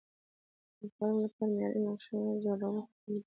د 0.79 0.81
فارم 0.95 1.17
لپاره 1.23 1.49
معیاري 1.55 1.79
نقشه 1.87 2.17
جوړول 2.43 2.75
حتمي 2.83 3.15
ده. 3.15 3.19